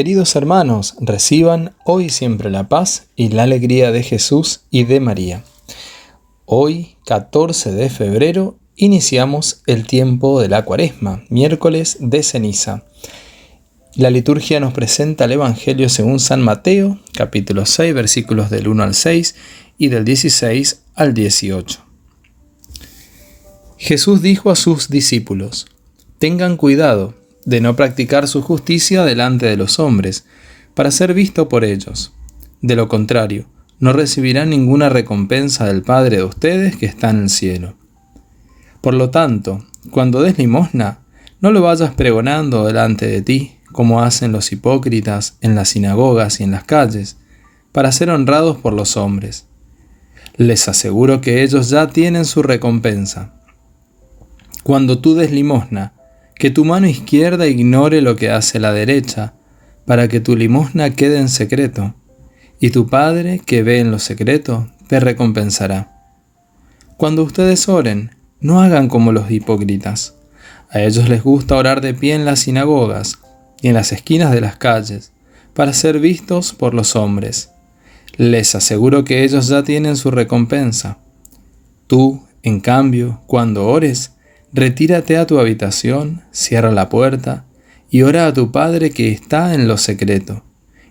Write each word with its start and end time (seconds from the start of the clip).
Queridos 0.00 0.34
hermanos, 0.34 0.94
reciban 0.98 1.74
hoy 1.84 2.08
siempre 2.08 2.48
la 2.50 2.70
paz 2.70 3.08
y 3.16 3.28
la 3.28 3.42
alegría 3.42 3.92
de 3.92 4.02
Jesús 4.02 4.62
y 4.70 4.84
de 4.84 4.98
María. 4.98 5.44
Hoy, 6.46 6.96
14 7.04 7.72
de 7.72 7.90
febrero, 7.90 8.56
iniciamos 8.76 9.60
el 9.66 9.86
tiempo 9.86 10.40
de 10.40 10.48
la 10.48 10.64
cuaresma, 10.64 11.22
miércoles 11.28 11.98
de 12.00 12.22
ceniza. 12.22 12.84
La 13.94 14.08
liturgia 14.08 14.58
nos 14.58 14.72
presenta 14.72 15.26
el 15.26 15.32
Evangelio 15.32 15.90
según 15.90 16.18
San 16.18 16.40
Mateo, 16.40 16.98
capítulo 17.12 17.66
6, 17.66 17.92
versículos 17.92 18.48
del 18.48 18.68
1 18.68 18.82
al 18.82 18.94
6 18.94 19.34
y 19.76 19.88
del 19.88 20.06
16 20.06 20.80
al 20.94 21.12
18. 21.12 21.78
Jesús 23.76 24.22
dijo 24.22 24.50
a 24.50 24.56
sus 24.56 24.88
discípulos, 24.88 25.66
Tengan 26.18 26.56
cuidado 26.56 27.19
de 27.44 27.60
no 27.60 27.76
practicar 27.76 28.28
su 28.28 28.42
justicia 28.42 29.04
delante 29.04 29.46
de 29.46 29.56
los 29.56 29.78
hombres, 29.78 30.26
para 30.74 30.90
ser 30.90 31.14
visto 31.14 31.48
por 31.48 31.64
ellos. 31.64 32.12
De 32.62 32.76
lo 32.76 32.88
contrario, 32.88 33.46
no 33.78 33.92
recibirán 33.92 34.50
ninguna 34.50 34.88
recompensa 34.88 35.66
del 35.66 35.82
Padre 35.82 36.18
de 36.18 36.24
ustedes 36.24 36.76
que 36.76 36.86
está 36.86 37.10
en 37.10 37.22
el 37.22 37.30
cielo. 37.30 37.74
Por 38.80 38.94
lo 38.94 39.10
tanto, 39.10 39.64
cuando 39.90 40.22
des 40.22 40.38
limosna, 40.38 40.98
no 41.40 41.50
lo 41.50 41.62
vayas 41.62 41.94
pregonando 41.94 42.66
delante 42.66 43.06
de 43.06 43.22
ti, 43.22 43.56
como 43.72 44.02
hacen 44.02 44.32
los 44.32 44.52
hipócritas 44.52 45.36
en 45.40 45.54
las 45.54 45.70
sinagogas 45.70 46.40
y 46.40 46.44
en 46.44 46.50
las 46.50 46.64
calles, 46.64 47.16
para 47.72 47.92
ser 47.92 48.10
honrados 48.10 48.58
por 48.58 48.72
los 48.74 48.96
hombres. 48.96 49.46
Les 50.36 50.68
aseguro 50.68 51.20
que 51.20 51.42
ellos 51.42 51.70
ya 51.70 51.88
tienen 51.88 52.24
su 52.24 52.42
recompensa. 52.42 53.34
Cuando 54.62 54.98
tú 54.98 55.14
des 55.14 55.30
limosna, 55.30 55.94
que 56.40 56.50
tu 56.50 56.64
mano 56.64 56.88
izquierda 56.88 57.46
ignore 57.46 58.00
lo 58.00 58.16
que 58.16 58.30
hace 58.30 58.58
la 58.58 58.72
derecha, 58.72 59.34
para 59.84 60.08
que 60.08 60.20
tu 60.20 60.36
limosna 60.36 60.88
quede 60.88 61.18
en 61.18 61.28
secreto, 61.28 61.94
y 62.58 62.70
tu 62.70 62.88
Padre, 62.88 63.42
que 63.44 63.62
ve 63.62 63.78
en 63.78 63.90
lo 63.90 63.98
secreto, 63.98 64.66
te 64.88 65.00
recompensará. 65.00 65.92
Cuando 66.96 67.24
ustedes 67.24 67.68
oren, 67.68 68.16
no 68.40 68.62
hagan 68.62 68.88
como 68.88 69.12
los 69.12 69.30
hipócritas. 69.30 70.14
A 70.70 70.80
ellos 70.80 71.10
les 71.10 71.22
gusta 71.22 71.56
orar 71.56 71.82
de 71.82 71.92
pie 71.92 72.14
en 72.14 72.24
las 72.24 72.40
sinagogas 72.40 73.18
y 73.60 73.68
en 73.68 73.74
las 73.74 73.92
esquinas 73.92 74.32
de 74.32 74.40
las 74.40 74.56
calles, 74.56 75.12
para 75.52 75.74
ser 75.74 76.00
vistos 76.00 76.54
por 76.54 76.72
los 76.72 76.96
hombres. 76.96 77.50
Les 78.16 78.54
aseguro 78.54 79.04
que 79.04 79.24
ellos 79.24 79.48
ya 79.48 79.62
tienen 79.62 79.96
su 79.96 80.10
recompensa. 80.10 80.96
Tú, 81.86 82.22
en 82.42 82.60
cambio, 82.60 83.20
cuando 83.26 83.66
ores, 83.66 84.12
retírate 84.52 85.16
a 85.16 85.26
tu 85.26 85.38
habitación, 85.38 86.22
cierra 86.32 86.72
la 86.72 86.88
puerta 86.88 87.44
y 87.90 88.02
ora 88.02 88.26
a 88.26 88.32
tu 88.32 88.52
Padre 88.52 88.90
que 88.90 89.10
está 89.10 89.54
en 89.54 89.68
lo 89.68 89.76
secreto, 89.76 90.44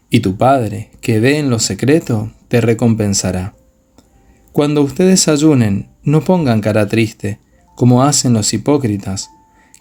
y 0.10 0.20
tu 0.20 0.38
Padre 0.38 0.92
que 1.02 1.20
ve 1.20 1.38
en 1.38 1.50
lo 1.50 1.60
secreto 1.60 2.32
te 2.48 2.62
recompensará. 2.62 3.54
Cuando 4.52 4.82
ustedes 4.82 5.28
ayunen, 5.28 5.90
no 6.04 6.22
pongan 6.22 6.62
cara 6.62 6.88
triste, 6.88 7.40
como 7.76 8.04
hacen 8.04 8.34
los 8.34 8.54
hipócritas, 8.54 9.30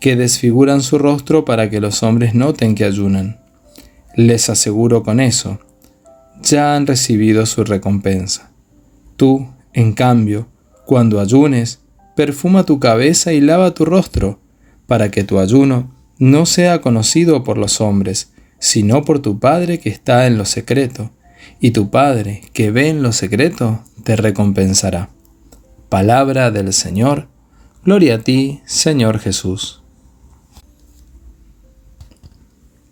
que 0.00 0.14
desfiguran 0.14 0.82
su 0.82 0.98
rostro 0.98 1.44
para 1.44 1.70
que 1.70 1.80
los 1.80 2.02
hombres 2.02 2.34
noten 2.34 2.74
que 2.74 2.84
ayunan. 2.84 3.40
Les 4.14 4.48
aseguro 4.50 5.02
con 5.02 5.20
eso, 5.20 5.58
ya 6.42 6.76
han 6.76 6.86
recibido 6.86 7.46
su 7.46 7.64
recompensa. 7.64 8.50
Tú, 9.16 9.48
en 9.72 9.92
cambio, 9.92 10.48
cuando 10.86 11.20
ayunes, 11.20 11.80
perfuma 12.18 12.64
tu 12.64 12.80
cabeza 12.80 13.32
y 13.32 13.40
lava 13.40 13.74
tu 13.74 13.84
rostro, 13.84 14.40
para 14.88 15.08
que 15.08 15.22
tu 15.22 15.38
ayuno 15.38 15.94
no 16.18 16.46
sea 16.46 16.80
conocido 16.80 17.44
por 17.44 17.58
los 17.58 17.80
hombres, 17.80 18.32
sino 18.58 19.04
por 19.04 19.20
tu 19.20 19.38
Padre 19.38 19.78
que 19.78 19.88
está 19.88 20.26
en 20.26 20.36
lo 20.36 20.44
secreto, 20.44 21.12
y 21.60 21.70
tu 21.70 21.90
Padre 21.90 22.42
que 22.52 22.72
ve 22.72 22.88
en 22.88 23.04
lo 23.04 23.12
secreto 23.12 23.84
te 24.02 24.16
recompensará. 24.16 25.10
Palabra 25.88 26.50
del 26.50 26.72
Señor, 26.72 27.28
gloria 27.84 28.16
a 28.16 28.18
ti, 28.18 28.62
Señor 28.66 29.20
Jesús. 29.20 29.84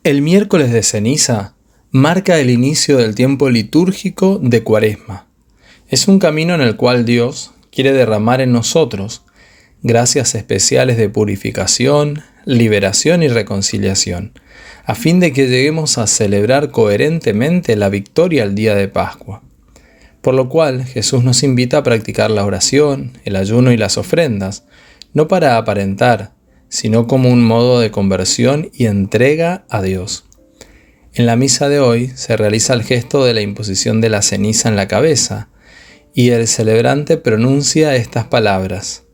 El 0.04 0.22
miércoles 0.22 0.70
de 0.70 0.84
ceniza 0.84 1.56
marca 1.90 2.38
el 2.38 2.48
inicio 2.48 2.96
del 2.98 3.16
tiempo 3.16 3.50
litúrgico 3.50 4.38
de 4.40 4.62
Cuaresma. 4.62 5.26
Es 5.88 6.06
un 6.06 6.20
camino 6.20 6.54
en 6.54 6.60
el 6.60 6.76
cual 6.76 7.04
Dios 7.04 7.50
quiere 7.76 7.92
derramar 7.92 8.40
en 8.40 8.52
nosotros 8.52 9.25
gracias 9.82 10.34
especiales 10.34 10.96
de 10.96 11.08
purificación, 11.08 12.22
liberación 12.44 13.22
y 13.22 13.28
reconciliación, 13.28 14.32
a 14.84 14.94
fin 14.94 15.20
de 15.20 15.32
que 15.32 15.48
lleguemos 15.48 15.98
a 15.98 16.06
celebrar 16.06 16.70
coherentemente 16.70 17.76
la 17.76 17.88
victoria 17.88 18.44
al 18.44 18.54
día 18.54 18.74
de 18.74 18.88
Pascua. 18.88 19.42
Por 20.22 20.34
lo 20.34 20.48
cual 20.48 20.84
Jesús 20.84 21.24
nos 21.24 21.42
invita 21.42 21.78
a 21.78 21.82
practicar 21.82 22.30
la 22.30 22.44
oración, 22.44 23.18
el 23.24 23.36
ayuno 23.36 23.72
y 23.72 23.76
las 23.76 23.98
ofrendas, 23.98 24.64
no 25.12 25.28
para 25.28 25.56
aparentar, 25.56 26.34
sino 26.68 27.06
como 27.06 27.30
un 27.30 27.44
modo 27.44 27.80
de 27.80 27.90
conversión 27.90 28.70
y 28.72 28.86
entrega 28.86 29.64
a 29.70 29.82
Dios. 29.82 30.24
En 31.14 31.26
la 31.26 31.36
misa 31.36 31.68
de 31.68 31.80
hoy 31.80 32.08
se 32.14 32.36
realiza 32.36 32.74
el 32.74 32.82
gesto 32.82 33.24
de 33.24 33.34
la 33.34 33.40
imposición 33.40 34.00
de 34.00 34.10
la 34.10 34.20
ceniza 34.22 34.68
en 34.68 34.76
la 34.76 34.88
cabeza, 34.88 35.48
y 36.12 36.30
el 36.30 36.46
celebrante 36.46 37.16
pronuncia 37.16 37.96
estas 37.96 38.26
palabras. 38.26 39.05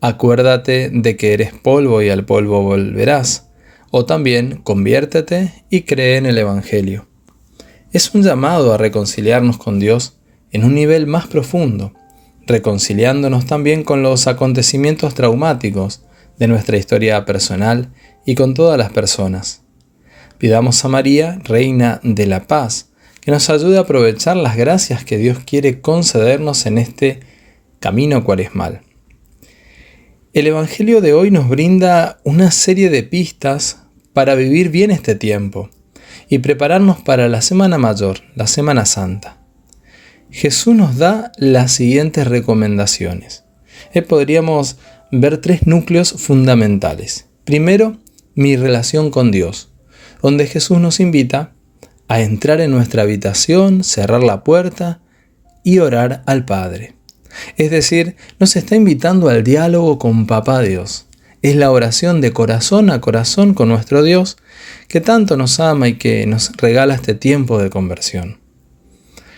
Acuérdate 0.00 0.90
de 0.90 1.16
que 1.16 1.32
eres 1.32 1.52
polvo 1.52 2.02
y 2.02 2.08
al 2.08 2.24
polvo 2.24 2.62
volverás. 2.62 3.48
O 3.90 4.04
también 4.04 4.60
conviértete 4.62 5.64
y 5.70 5.82
cree 5.82 6.18
en 6.18 6.26
el 6.26 6.38
Evangelio. 6.38 7.08
Es 7.90 8.14
un 8.14 8.22
llamado 8.22 8.72
a 8.72 8.76
reconciliarnos 8.76 9.58
con 9.58 9.80
Dios 9.80 10.18
en 10.52 10.64
un 10.64 10.74
nivel 10.74 11.06
más 11.06 11.26
profundo, 11.26 11.94
reconciliándonos 12.46 13.46
también 13.46 13.82
con 13.82 14.02
los 14.02 14.26
acontecimientos 14.26 15.14
traumáticos 15.14 16.02
de 16.38 16.48
nuestra 16.48 16.76
historia 16.76 17.24
personal 17.24 17.92
y 18.24 18.34
con 18.34 18.54
todas 18.54 18.78
las 18.78 18.92
personas. 18.92 19.62
Pidamos 20.38 20.84
a 20.84 20.88
María, 20.88 21.40
Reina 21.44 22.00
de 22.04 22.26
la 22.26 22.46
Paz, 22.46 22.90
que 23.20 23.32
nos 23.32 23.50
ayude 23.50 23.78
a 23.78 23.82
aprovechar 23.82 24.36
las 24.36 24.56
gracias 24.56 25.04
que 25.04 25.18
Dios 25.18 25.38
quiere 25.44 25.80
concedernos 25.80 26.66
en 26.66 26.78
este 26.78 27.20
camino 27.80 28.22
cuaresmal. 28.22 28.82
El 30.34 30.46
Evangelio 30.46 31.00
de 31.00 31.14
hoy 31.14 31.30
nos 31.30 31.48
brinda 31.48 32.20
una 32.22 32.50
serie 32.50 32.90
de 32.90 33.02
pistas 33.02 33.78
para 34.12 34.34
vivir 34.34 34.68
bien 34.68 34.90
este 34.90 35.14
tiempo 35.14 35.70
y 36.28 36.40
prepararnos 36.40 37.00
para 37.00 37.28
la 37.28 37.40
Semana 37.40 37.78
Mayor, 37.78 38.18
la 38.34 38.46
Semana 38.46 38.84
Santa. 38.84 39.38
Jesús 40.30 40.74
nos 40.74 40.98
da 40.98 41.32
las 41.38 41.72
siguientes 41.72 42.26
recomendaciones. 42.26 43.44
Eh, 43.94 44.02
podríamos 44.02 44.76
ver 45.10 45.38
tres 45.38 45.66
núcleos 45.66 46.12
fundamentales. 46.12 47.28
Primero, 47.44 47.96
mi 48.34 48.54
relación 48.54 49.10
con 49.10 49.30
Dios, 49.30 49.72
donde 50.20 50.46
Jesús 50.46 50.78
nos 50.78 51.00
invita 51.00 51.54
a 52.06 52.20
entrar 52.20 52.60
en 52.60 52.70
nuestra 52.70 53.00
habitación, 53.00 53.82
cerrar 53.82 54.22
la 54.22 54.44
puerta 54.44 55.00
y 55.64 55.78
orar 55.78 56.22
al 56.26 56.44
Padre. 56.44 56.97
Es 57.56 57.70
decir, 57.70 58.16
nos 58.38 58.56
está 58.56 58.76
invitando 58.76 59.28
al 59.28 59.44
diálogo 59.44 59.98
con 59.98 60.26
Papá 60.26 60.60
Dios. 60.62 61.06
Es 61.42 61.54
la 61.56 61.70
oración 61.70 62.20
de 62.20 62.32
corazón 62.32 62.90
a 62.90 63.00
corazón 63.00 63.54
con 63.54 63.68
nuestro 63.68 64.02
Dios 64.02 64.38
que 64.88 65.00
tanto 65.00 65.36
nos 65.36 65.60
ama 65.60 65.88
y 65.88 65.94
que 65.94 66.26
nos 66.26 66.52
regala 66.56 66.94
este 66.94 67.14
tiempo 67.14 67.58
de 67.58 67.70
conversión. 67.70 68.38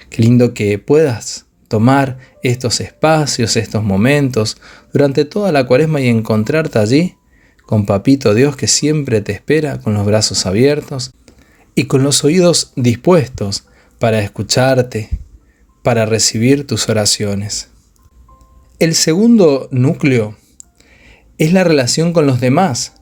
Qué 0.08 0.22
lindo 0.22 0.54
que 0.54 0.78
puedas 0.78 1.46
tomar 1.68 2.18
estos 2.42 2.80
espacios, 2.80 3.56
estos 3.56 3.84
momentos 3.84 4.56
durante 4.92 5.24
toda 5.24 5.52
la 5.52 5.64
cuaresma 5.66 6.00
y 6.00 6.08
encontrarte 6.08 6.78
allí 6.78 7.16
con 7.64 7.86
Papito 7.86 8.34
Dios 8.34 8.56
que 8.56 8.66
siempre 8.66 9.20
te 9.20 9.30
espera 9.30 9.78
con 9.78 9.94
los 9.94 10.04
brazos 10.04 10.46
abiertos 10.46 11.12
y 11.76 11.84
con 11.84 12.02
los 12.02 12.24
oídos 12.24 12.72
dispuestos 12.74 13.64
para 14.00 14.20
escucharte, 14.20 15.10
para 15.84 16.06
recibir 16.06 16.66
tus 16.66 16.88
oraciones. 16.88 17.69
El 18.80 18.94
segundo 18.94 19.68
núcleo 19.70 20.36
es 21.36 21.52
la 21.52 21.64
relación 21.64 22.14
con 22.14 22.26
los 22.26 22.40
demás, 22.40 22.94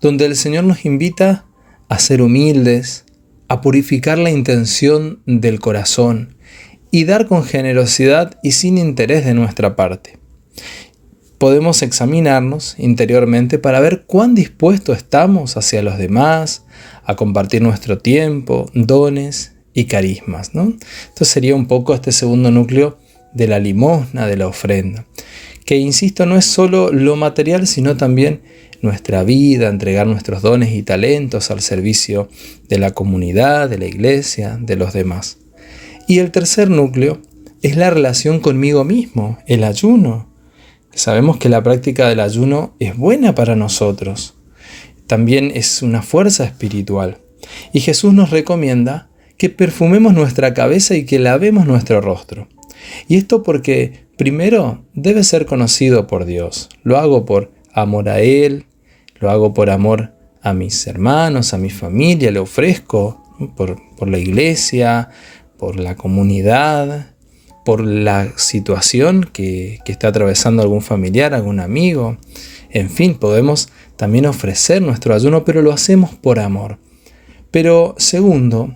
donde 0.00 0.26
el 0.26 0.36
Señor 0.36 0.62
nos 0.62 0.84
invita 0.84 1.44
a 1.88 1.98
ser 1.98 2.22
humildes, 2.22 3.04
a 3.48 3.60
purificar 3.60 4.16
la 4.16 4.30
intención 4.30 5.24
del 5.26 5.58
corazón 5.58 6.36
y 6.92 7.04
dar 7.04 7.26
con 7.26 7.42
generosidad 7.42 8.38
y 8.44 8.52
sin 8.52 8.78
interés 8.78 9.24
de 9.24 9.34
nuestra 9.34 9.74
parte. 9.74 10.20
Podemos 11.38 11.82
examinarnos 11.82 12.76
interiormente 12.78 13.58
para 13.58 13.80
ver 13.80 14.04
cuán 14.06 14.36
dispuestos 14.36 14.98
estamos 14.98 15.56
hacia 15.56 15.82
los 15.82 15.98
demás, 15.98 16.64
a 17.02 17.16
compartir 17.16 17.60
nuestro 17.60 17.98
tiempo, 17.98 18.70
dones 18.72 19.56
y 19.72 19.86
carismas. 19.86 20.54
¿no? 20.54 20.74
Esto 21.08 21.24
sería 21.24 21.56
un 21.56 21.66
poco 21.66 21.92
este 21.92 22.12
segundo 22.12 22.52
núcleo 22.52 22.98
de 23.34 23.48
la 23.48 23.58
limosna, 23.58 24.26
de 24.26 24.36
la 24.36 24.46
ofrenda, 24.46 25.04
que 25.64 25.76
insisto, 25.76 26.26
no 26.26 26.36
es 26.36 26.44
solo 26.44 26.92
lo 26.92 27.16
material, 27.16 27.66
sino 27.66 27.96
también 27.96 28.42
nuestra 28.82 29.24
vida, 29.24 29.68
entregar 29.68 30.06
nuestros 30.06 30.42
dones 30.42 30.72
y 30.72 30.82
talentos 30.82 31.50
al 31.50 31.60
servicio 31.60 32.28
de 32.68 32.78
la 32.78 32.92
comunidad, 32.92 33.68
de 33.70 33.78
la 33.78 33.86
iglesia, 33.86 34.58
de 34.60 34.76
los 34.76 34.92
demás. 34.92 35.38
Y 36.06 36.18
el 36.18 36.30
tercer 36.30 36.68
núcleo 36.68 37.20
es 37.62 37.76
la 37.76 37.88
relación 37.88 38.40
conmigo 38.40 38.84
mismo, 38.84 39.38
el 39.46 39.64
ayuno. 39.64 40.28
Sabemos 40.94 41.38
que 41.38 41.48
la 41.48 41.62
práctica 41.62 42.08
del 42.08 42.20
ayuno 42.20 42.74
es 42.78 42.96
buena 42.96 43.34
para 43.34 43.56
nosotros. 43.56 44.34
También 45.06 45.50
es 45.54 45.80
una 45.80 46.02
fuerza 46.02 46.44
espiritual. 46.44 47.18
Y 47.72 47.80
Jesús 47.80 48.12
nos 48.12 48.30
recomienda 48.30 49.08
que 49.38 49.48
perfumemos 49.48 50.12
nuestra 50.12 50.52
cabeza 50.52 50.94
y 50.94 51.06
que 51.06 51.18
lavemos 51.18 51.66
nuestro 51.66 52.02
rostro. 52.02 52.48
Y 53.08 53.16
esto 53.16 53.42
porque, 53.42 54.06
primero, 54.16 54.84
debe 54.94 55.24
ser 55.24 55.46
conocido 55.46 56.06
por 56.06 56.24
Dios. 56.24 56.68
Lo 56.82 56.98
hago 56.98 57.24
por 57.24 57.52
amor 57.72 58.08
a 58.08 58.20
Él, 58.20 58.66
lo 59.20 59.30
hago 59.30 59.54
por 59.54 59.70
amor 59.70 60.12
a 60.42 60.52
mis 60.52 60.86
hermanos, 60.86 61.54
a 61.54 61.58
mi 61.58 61.70
familia, 61.70 62.30
le 62.30 62.38
ofrezco 62.38 63.22
por, 63.56 64.08
la 64.08 64.18
iglesia, 64.18 65.08
por 65.58 65.80
la 65.80 65.96
comunidad, 65.96 67.14
por 67.64 67.80
la 67.80 68.32
situación 68.36 69.28
que, 69.32 69.80
está 69.86 70.08
atravesando 70.08 70.62
algún 70.62 70.82
familiar, 70.82 71.34
algún 71.34 71.60
amigo. 71.60 72.18
En 72.70 72.90
fin, 72.90 73.14
podemos 73.14 73.70
también 73.96 74.26
ofrecer 74.26 74.82
nuestro 74.82 75.14
ayuno, 75.14 75.44
pero 75.44 75.62
lo 75.62 75.72
hacemos 75.72 76.14
por 76.14 76.38
amor. 76.38 76.78
Pero 77.50 77.94
segundo, 77.98 78.74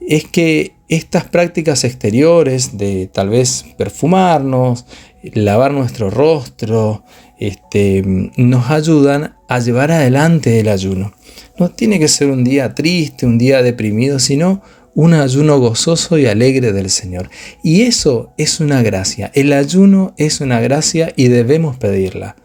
es 0.00 0.24
que 0.24 0.74
estas 0.92 1.24
prácticas 1.24 1.84
exteriores 1.84 2.76
de 2.76 3.08
tal 3.10 3.30
vez 3.30 3.64
perfumarnos, 3.78 4.84
lavar 5.22 5.72
nuestro 5.72 6.10
rostro, 6.10 7.02
este, 7.38 8.02
nos 8.36 8.70
ayudan 8.70 9.36
a 9.48 9.58
llevar 9.58 9.90
adelante 9.90 10.60
el 10.60 10.68
ayuno. 10.68 11.14
No 11.58 11.70
tiene 11.70 11.98
que 11.98 12.08
ser 12.08 12.28
un 12.28 12.44
día 12.44 12.74
triste, 12.74 13.24
un 13.24 13.38
día 13.38 13.62
deprimido, 13.62 14.18
sino 14.18 14.60
un 14.94 15.14
ayuno 15.14 15.58
gozoso 15.58 16.18
y 16.18 16.26
alegre 16.26 16.74
del 16.74 16.90
Señor. 16.90 17.30
Y 17.62 17.82
eso 17.82 18.34
es 18.36 18.60
una 18.60 18.82
gracia. 18.82 19.30
El 19.34 19.54
ayuno 19.54 20.12
es 20.18 20.42
una 20.42 20.60
gracia 20.60 21.14
y 21.16 21.28
debemos 21.28 21.78
pedirla. 21.78 22.36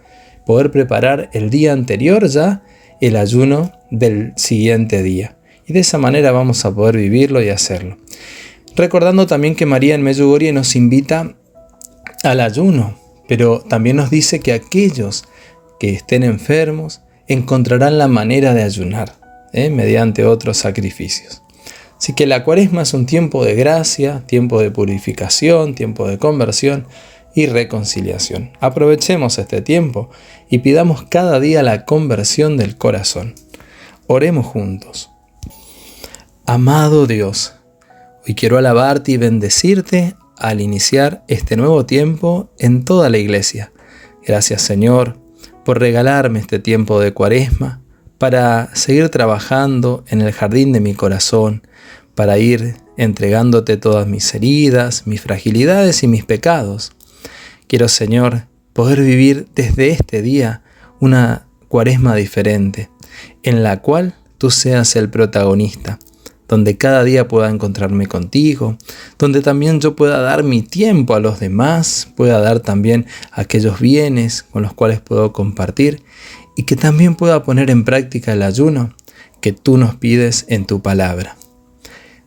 Poder 0.45 0.71
preparar 0.71 1.29
el 1.33 1.49
día 1.49 1.73
anterior 1.73 2.29
ya 2.29 2.63
el 3.01 3.17
ayuno 3.17 3.73
del 3.91 4.31
siguiente 4.37 5.03
día. 5.03 5.35
Y 5.65 5.73
de 5.73 5.81
esa 5.81 5.97
manera 5.97 6.31
vamos 6.31 6.63
a 6.63 6.73
poder 6.73 6.95
vivirlo 6.95 7.43
y 7.43 7.49
hacerlo. 7.49 7.97
Recordando 8.77 9.25
también 9.25 9.55
que 9.55 9.65
María 9.65 9.95
en 9.95 10.03
Medjugorje 10.03 10.53
nos 10.53 10.75
invita 10.75 11.35
al 12.23 12.39
ayuno, 12.39 12.95
pero 13.27 13.59
también 13.59 13.95
nos 13.95 14.11
dice 14.11 14.39
que 14.39 14.53
aquellos 14.53 15.25
que 15.79 15.89
estén 15.89 16.23
enfermos 16.23 17.01
encontrarán 17.27 17.97
la 17.97 18.07
manera 18.07 18.53
de 18.53 18.61
ayunar 18.61 19.15
¿eh? 19.51 19.71
mediante 19.71 20.25
otros 20.25 20.57
sacrificios. 20.57 21.41
Así 21.97 22.13
que 22.13 22.27
la 22.27 22.43
cuaresma 22.43 22.83
es 22.83 22.93
un 22.93 23.07
tiempo 23.07 23.43
de 23.43 23.55
gracia, 23.55 24.21
tiempo 24.27 24.61
de 24.61 24.69
purificación, 24.69 25.73
tiempo 25.73 26.07
de 26.07 26.19
conversión 26.19 26.85
y 27.33 27.47
reconciliación. 27.47 28.51
Aprovechemos 28.59 29.39
este 29.39 29.63
tiempo 29.63 30.11
y 30.51 30.59
pidamos 30.59 31.01
cada 31.01 31.39
día 31.39 31.63
la 31.63 31.83
conversión 31.85 32.57
del 32.57 32.77
corazón. 32.77 33.33
Oremos 34.05 34.45
juntos. 34.45 35.09
Amado 36.45 37.07
Dios, 37.07 37.56
hoy 38.27 38.35
quiero 38.35 38.57
alabarte 38.57 39.13
y 39.13 39.17
bendecirte 39.17 40.15
al 40.37 40.59
iniciar 40.59 41.23
este 41.29 41.55
nuevo 41.55 41.85
tiempo 41.85 42.49
en 42.59 42.83
toda 42.83 43.09
la 43.09 43.17
iglesia. 43.17 43.71
Gracias 44.25 44.61
Señor 44.61 45.17
por 45.63 45.79
regalarme 45.79 46.39
este 46.39 46.59
tiempo 46.59 46.99
de 46.99 47.13
cuaresma 47.13 47.81
para 48.17 48.75
seguir 48.75 49.07
trabajando 49.09 50.03
en 50.07 50.21
el 50.21 50.33
jardín 50.33 50.73
de 50.73 50.81
mi 50.81 50.93
corazón, 50.93 51.65
para 52.15 52.37
ir 52.37 52.75
entregándote 52.97 53.77
todas 53.77 54.07
mis 54.07 54.33
heridas, 54.33 55.07
mis 55.07 55.21
fragilidades 55.21 56.03
y 56.03 56.07
mis 56.07 56.25
pecados. 56.25 56.91
Quiero, 57.67 57.87
Señor, 57.87 58.47
poder 58.73 59.01
vivir 59.01 59.47
desde 59.55 59.91
este 59.91 60.21
día 60.21 60.63
una 60.99 61.47
cuaresma 61.69 62.15
diferente, 62.15 62.89
en 63.43 63.63
la 63.63 63.81
cual 63.81 64.15
tú 64.37 64.51
seas 64.51 64.95
el 64.95 65.09
protagonista, 65.09 65.99
donde 66.47 66.77
cada 66.77 67.03
día 67.03 67.27
pueda 67.27 67.49
encontrarme 67.49 68.07
contigo, 68.07 68.77
donde 69.19 69.41
también 69.41 69.79
yo 69.79 69.95
pueda 69.95 70.21
dar 70.21 70.43
mi 70.43 70.61
tiempo 70.61 71.13
a 71.13 71.19
los 71.19 71.39
demás, 71.39 72.07
pueda 72.15 72.39
dar 72.39 72.59
también 72.59 73.05
aquellos 73.31 73.79
bienes 73.79 74.43
con 74.43 74.63
los 74.63 74.73
cuales 74.73 75.01
puedo 75.01 75.33
compartir 75.33 76.03
y 76.55 76.63
que 76.63 76.75
también 76.75 77.15
pueda 77.15 77.43
poner 77.43 77.69
en 77.69 77.83
práctica 77.83 78.33
el 78.33 78.43
ayuno 78.43 78.93
que 79.41 79.51
tú 79.53 79.77
nos 79.77 79.95
pides 79.95 80.45
en 80.47 80.65
tu 80.65 80.81
palabra. 80.81 81.35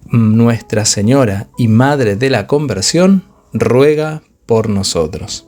Nuestra 0.06 0.84
Señora 0.84 1.48
y 1.56 1.68
Madre 1.68 2.16
de 2.16 2.30
la 2.30 2.46
Conversión, 2.46 3.24
ruega 3.52 4.22
por 4.46 4.68
nosotros. 4.68 5.46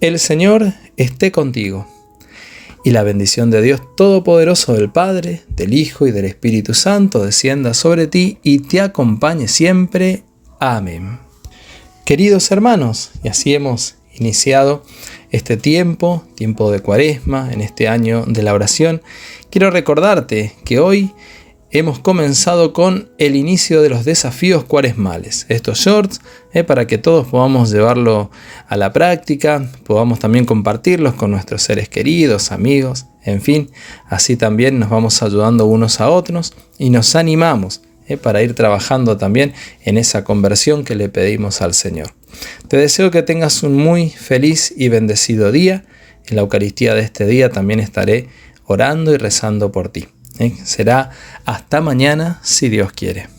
El 0.00 0.18
Señor 0.18 0.72
esté 0.96 1.32
contigo. 1.32 1.86
Y 2.88 2.90
la 2.90 3.02
bendición 3.02 3.50
de 3.50 3.60
Dios 3.60 3.82
Todopoderoso 3.98 4.72
del 4.72 4.90
Padre, 4.90 5.42
del 5.50 5.74
Hijo 5.74 6.06
y 6.06 6.10
del 6.10 6.24
Espíritu 6.24 6.72
Santo 6.72 7.22
descienda 7.22 7.74
sobre 7.74 8.06
ti 8.06 8.38
y 8.42 8.60
te 8.60 8.80
acompañe 8.80 9.46
siempre. 9.46 10.22
Amén. 10.58 11.18
Queridos 12.06 12.50
hermanos, 12.50 13.10
y 13.22 13.28
así 13.28 13.54
hemos 13.54 13.96
iniciado 14.14 14.84
este 15.30 15.58
tiempo, 15.58 16.24
tiempo 16.34 16.70
de 16.70 16.80
cuaresma, 16.80 17.52
en 17.52 17.60
este 17.60 17.88
año 17.88 18.24
de 18.26 18.42
la 18.42 18.54
oración, 18.54 19.02
quiero 19.50 19.70
recordarte 19.70 20.54
que 20.64 20.78
hoy 20.80 21.12
hemos 21.70 21.98
comenzado 21.98 22.72
con 22.72 23.10
el 23.18 23.36
inicio 23.36 23.82
de 23.82 23.90
los 23.90 24.04
desafíos 24.04 24.64
cuaresmales. 24.64 25.46
Estos 25.48 25.80
shorts, 25.80 26.20
eh, 26.52 26.64
para 26.64 26.86
que 26.86 26.98
todos 26.98 27.26
podamos 27.26 27.70
llevarlo 27.70 28.30
a 28.68 28.76
la 28.76 28.92
práctica, 28.92 29.70
podamos 29.84 30.18
también 30.18 30.44
compartirlos 30.44 31.14
con 31.14 31.30
nuestros 31.30 31.62
seres 31.62 31.88
queridos, 31.88 32.52
amigos, 32.52 33.06
en 33.24 33.42
fin, 33.42 33.70
así 34.08 34.36
también 34.36 34.78
nos 34.78 34.88
vamos 34.88 35.22
ayudando 35.22 35.66
unos 35.66 36.00
a 36.00 36.08
otros 36.08 36.54
y 36.78 36.88
nos 36.90 37.14
animamos 37.14 37.82
eh, 38.06 38.16
para 38.16 38.42
ir 38.42 38.54
trabajando 38.54 39.18
también 39.18 39.52
en 39.84 39.98
esa 39.98 40.24
conversión 40.24 40.84
que 40.84 40.94
le 40.94 41.10
pedimos 41.10 41.60
al 41.60 41.74
Señor. 41.74 42.14
Te 42.68 42.78
deseo 42.78 43.10
que 43.10 43.22
tengas 43.22 43.62
un 43.62 43.76
muy 43.76 44.08
feliz 44.08 44.72
y 44.76 44.88
bendecido 44.88 45.52
día. 45.52 45.84
En 46.26 46.36
la 46.36 46.42
Eucaristía 46.42 46.94
de 46.94 47.02
este 47.02 47.26
día 47.26 47.50
también 47.50 47.80
estaré 47.80 48.28
orando 48.64 49.12
y 49.12 49.16
rezando 49.16 49.72
por 49.72 49.88
ti. 49.88 50.08
¿Eh? 50.38 50.56
Será 50.64 51.10
hasta 51.44 51.80
mañana 51.80 52.38
si 52.42 52.68
Dios 52.68 52.92
quiere. 52.92 53.37